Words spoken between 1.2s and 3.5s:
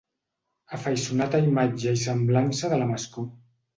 a imatge i semblança de la Mascó.